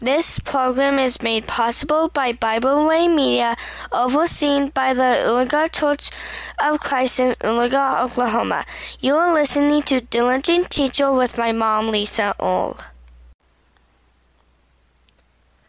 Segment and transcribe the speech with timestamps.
[0.00, 3.56] This program is made possible by Bible Way Media,
[3.92, 6.10] overseen by the Oologah Church
[6.62, 8.66] of Christ in Oologah, Oklahoma.
[9.00, 12.78] You are listening to Diligent Teacher with my mom, Lisa Earl.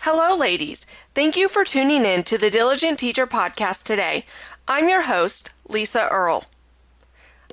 [0.00, 0.86] Hello, ladies.
[1.14, 4.24] Thank you for tuning in to the Diligent Teacher podcast today.
[4.66, 6.46] I'm your host, Lisa Earl.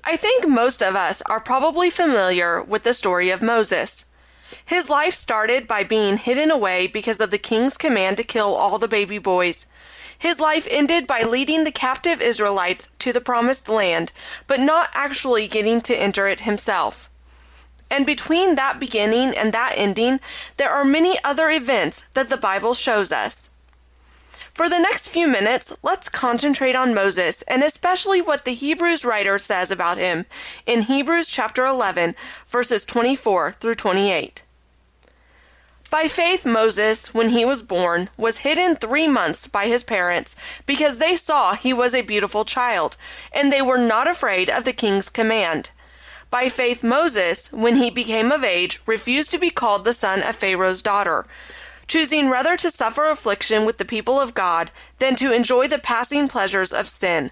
[0.04, 4.05] I think most of us are probably familiar with the story of Moses.
[4.65, 8.79] His life started by being hidden away because of the king's command to kill all
[8.79, 9.66] the baby boys.
[10.17, 14.12] His life ended by leading the captive Israelites to the promised land,
[14.48, 17.09] but not actually getting to enter it himself.
[17.91, 20.20] And between that beginning and that ending,
[20.57, 23.49] there are many other events that the Bible shows us.
[24.54, 29.40] For the next few minutes, let's concentrate on Moses and especially what the Hebrews writer
[29.40, 30.27] says about him
[30.67, 32.15] in Hebrews chapter 11,
[32.48, 34.42] verses 24 through 28.
[35.93, 40.98] By faith, Moses, when he was born, was hidden three months by his parents because
[40.98, 42.98] they saw he was a beautiful child,
[43.31, 45.70] and they were not afraid of the king's command.
[46.31, 50.35] By faith, Moses, when he became of age, refused to be called the son of
[50.35, 51.27] Pharaoh's daughter,
[51.85, 56.27] choosing rather to suffer affliction with the people of God than to enjoy the passing
[56.27, 57.29] pleasures of sin,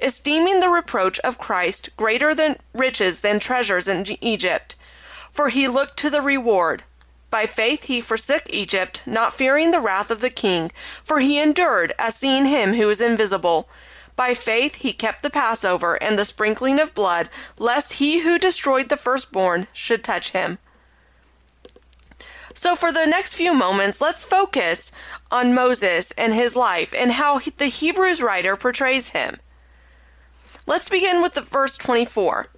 [0.00, 4.74] esteeming the reproach of Christ greater than riches than treasures in Egypt.
[5.30, 6.82] For he looked to the reward.
[7.32, 10.70] By faith he forsook Egypt, not fearing the wrath of the king,
[11.02, 13.70] for he endured as seeing him who is invisible.
[14.16, 18.90] By faith he kept the Passover and the sprinkling of blood, lest he who destroyed
[18.90, 20.58] the firstborn should touch him.
[22.52, 24.92] So, for the next few moments, let's focus
[25.30, 29.38] on Moses and his life and how the Hebrews writer portrays him.
[30.66, 32.48] Let's begin with the verse 24.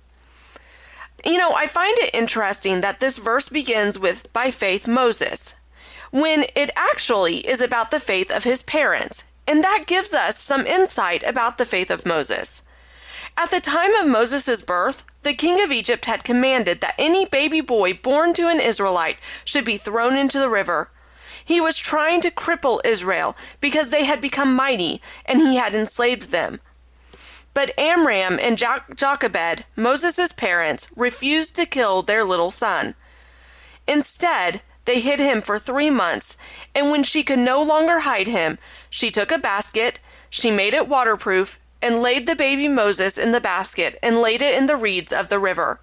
[1.24, 5.54] You know, I find it interesting that this verse begins with, by faith, Moses,
[6.10, 10.66] when it actually is about the faith of his parents, and that gives us some
[10.66, 12.62] insight about the faith of Moses.
[13.36, 17.60] At the time of Moses' birth, the king of Egypt had commanded that any baby
[17.60, 20.90] boy born to an Israelite should be thrown into the river.
[21.44, 26.30] He was trying to cripple Israel because they had become mighty and he had enslaved
[26.30, 26.60] them.
[27.54, 32.94] But Amram and jo- Jochebed, Moses' parents, refused to kill their little son.
[33.86, 36.36] Instead, they hid him for three months,
[36.74, 38.58] and when she could no longer hide him,
[38.90, 39.98] she took a basket,
[40.28, 44.54] she made it waterproof, and laid the baby Moses in the basket and laid it
[44.54, 45.80] in the reeds of the river.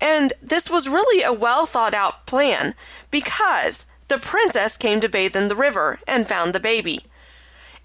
[0.00, 2.74] And this was really a well thought out plan
[3.10, 7.04] because the princess came to bathe in the river and found the baby.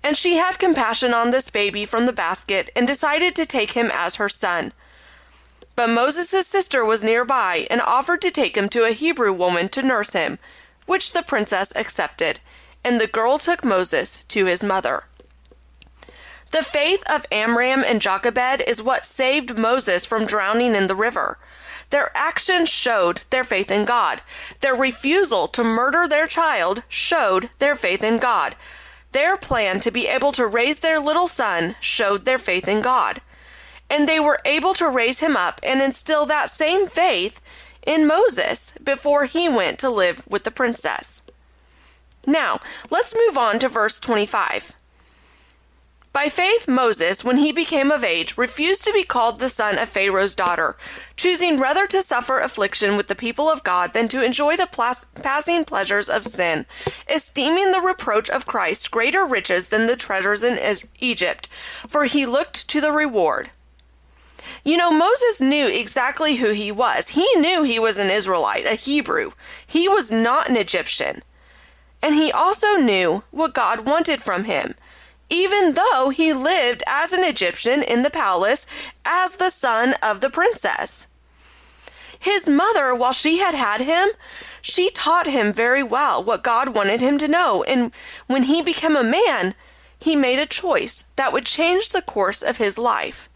[0.03, 3.89] And she had compassion on this baby from the basket and decided to take him
[3.93, 4.73] as her son.
[5.75, 9.81] But Moses' sister was nearby and offered to take him to a Hebrew woman to
[9.81, 10.37] nurse him,
[10.85, 12.41] which the princess accepted,
[12.83, 15.05] and the girl took Moses to his mother.
[16.51, 21.39] The faith of Amram and Jochebed is what saved Moses from drowning in the river.
[21.89, 24.21] Their actions showed their faith in God.
[24.59, 28.55] Their refusal to murder their child showed their faith in God.
[29.13, 33.21] Their plan to be able to raise their little son showed their faith in God.
[33.89, 37.39] And they were able to raise him up and instill that same faith
[37.85, 41.21] in Moses before he went to live with the princess.
[42.25, 42.59] Now,
[42.89, 44.73] let's move on to verse 25.
[46.13, 49.89] By faith, Moses, when he became of age, refused to be called the son of
[49.89, 50.77] Pharaoh's daughter,
[51.17, 55.07] choosing rather to suffer affliction with the people of God than to enjoy the plas-
[55.23, 56.67] passing pleasures of sin,
[57.09, 60.59] esteeming the reproach of Christ greater riches than the treasures in
[60.99, 61.47] Egypt,
[61.87, 63.49] for he looked to the reward.
[64.63, 67.09] You know, Moses knew exactly who he was.
[67.09, 69.31] He knew he was an Israelite, a Hebrew.
[69.65, 71.23] He was not an Egyptian.
[72.03, 74.75] And he also knew what God wanted from him
[75.33, 78.67] even though he lived as an Egyptian in the palace
[79.03, 81.07] as the son of the princess.
[82.19, 84.09] His mother, while she had had him,
[84.61, 87.91] she taught him very well what God wanted him to know, and
[88.27, 89.55] when he became a man,
[89.99, 93.27] he made a choice that would change the course of his life.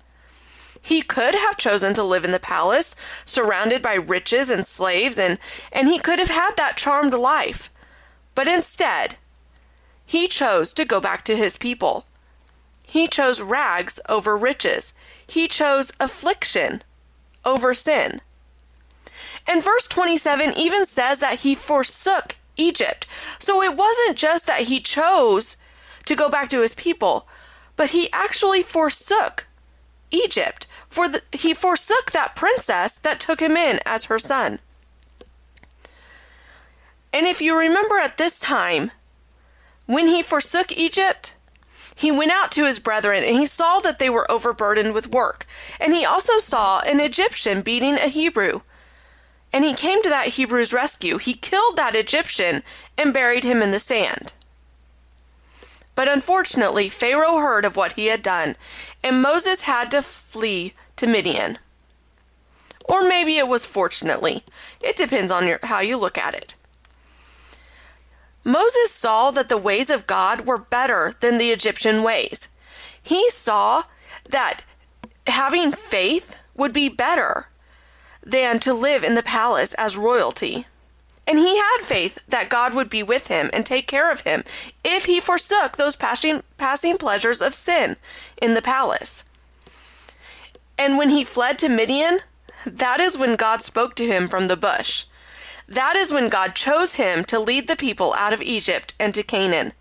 [0.80, 2.96] He could have chosen to live in the palace,
[3.26, 5.40] surrounded by riches and slaves, and,
[5.72, 7.72] and he could have had that charmed life.
[8.36, 9.16] But instead,
[10.08, 12.06] he chose to go back to his people.
[12.86, 14.94] He chose rags over riches.
[15.28, 16.82] He chose affliction
[17.44, 18.22] over sin.
[19.46, 23.06] And verse 27 even says that he forsook Egypt.
[23.38, 25.58] So it wasn't just that he chose
[26.06, 27.28] to go back to his people,
[27.76, 29.46] but he actually forsook
[30.10, 30.68] Egypt.
[30.88, 34.60] For the, he forsook that princess that took him in as her son.
[37.12, 38.92] And if you remember at this time,
[39.88, 41.34] when he forsook Egypt,
[41.96, 45.48] he went out to his brethren and he saw that they were overburdened with work.
[45.80, 48.62] And he also saw an Egyptian beating a Hebrew.
[49.52, 51.18] And he came to that Hebrew's rescue.
[51.18, 52.62] He killed that Egyptian
[52.98, 54.34] and buried him in the sand.
[55.96, 58.56] But unfortunately, Pharaoh heard of what he had done,
[59.04, 61.58] and Moses had to flee to Midian.
[62.86, 64.44] Or maybe it was fortunately.
[64.80, 66.54] It depends on your, how you look at it.
[68.48, 72.48] Moses saw that the ways of God were better than the Egyptian ways.
[73.04, 73.84] He saw
[74.30, 74.64] that
[75.28, 77.50] having faith would be better
[78.24, 80.66] than to live in the palace as royalty.
[81.28, 84.46] And he had faith that God would be with him and take care of him
[84.82, 87.98] if he forsook those passing, passing pleasures of sin
[88.42, 89.26] in the palace.
[90.78, 92.20] And when he fled to Midian,
[92.66, 95.04] that is when God spoke to him from the bush.
[95.68, 99.24] That is when God chose him to lead the people out of Egypt and to
[99.24, 99.74] Canaan.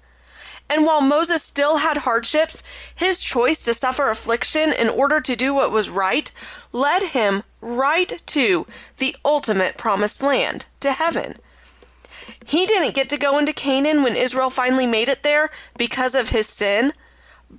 [0.69, 2.62] And while Moses still had hardships,
[2.94, 6.33] his choice to suffer affliction in order to do what was right
[6.73, 8.67] led him right to
[8.99, 11.37] the ultimate promised land, to heaven.
[12.44, 16.31] He didn't get to go into Canaan when Israel finally made it there because of
[16.31, 16.93] his sin,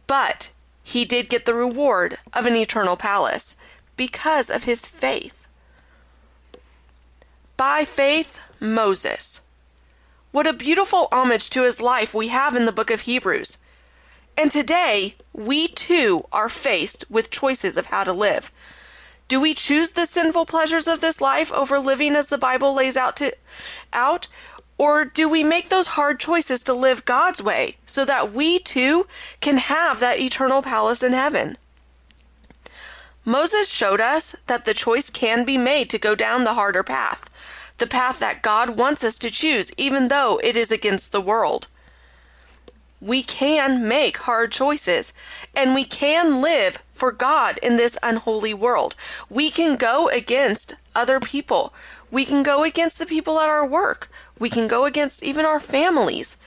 [0.07, 0.51] but
[0.83, 3.55] he did get the reward of an eternal palace
[3.95, 5.46] because of his faith.
[7.57, 9.41] By faith, Moses.
[10.31, 13.57] What a beautiful homage to his life we have in the book of Hebrews.
[14.37, 18.51] And today, we too are faced with choices of how to live.
[19.27, 22.95] Do we choose the sinful pleasures of this life over living as the Bible lays
[22.95, 23.35] out to
[23.91, 24.27] out?
[24.77, 29.07] Or do we make those hard choices to live God's way so that we too
[29.41, 31.57] can have that eternal palace in heaven?
[33.27, 37.29] Moses showed us that the choice can be made to go down the harder path,
[37.77, 41.67] the path that God wants us to choose, even though it is against the world.
[43.01, 45.13] We can make hard choices,
[45.53, 48.95] and we can live for God in this unholy world.
[49.29, 51.73] We can go against other people.
[52.09, 54.09] We can go against the people at our work.
[54.39, 56.37] We can go against even our families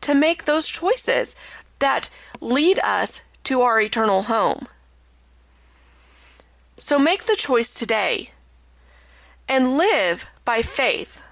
[0.00, 1.36] to make those choices
[1.78, 2.08] that
[2.40, 4.66] lead us to our eternal home.
[6.82, 8.32] So make the choice today
[9.48, 11.22] and live by faith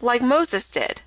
[0.00, 1.02] like Moses did.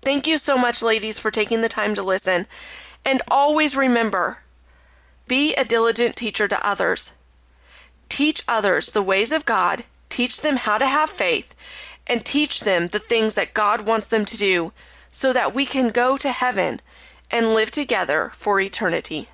[0.00, 2.46] Thank you so much, ladies, for taking the time to listen.
[3.04, 4.38] And always remember
[5.28, 7.12] be a diligent teacher to others.
[8.08, 11.54] Teach others the ways of God, teach them how to have faith,
[12.06, 14.72] and teach them the things that God wants them to do
[15.10, 16.80] so that we can go to heaven
[17.30, 19.28] and live together for eternity.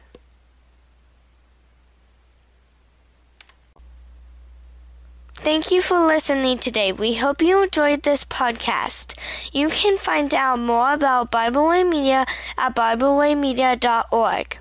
[5.49, 6.93] Thank you for listening today.
[6.93, 9.19] We hope you enjoyed this podcast.
[9.51, 12.27] You can find out more about Bible Way Media
[12.59, 14.59] at BibleWayMedia.org.